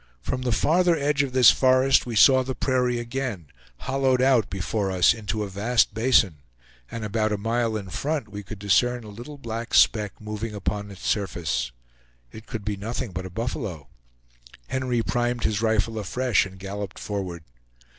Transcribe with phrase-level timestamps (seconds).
[0.19, 3.49] From the farther edge of this forest we saw the prairie again,
[3.81, 6.37] hollowed out before us into a vast basin,
[6.89, 10.89] and about a mile in front we could discern a little black speck moving upon
[10.89, 11.71] its surface.
[12.31, 13.89] It could be nothing but a buffalo.
[14.69, 17.43] Henry primed his rifle afresh and galloped forward.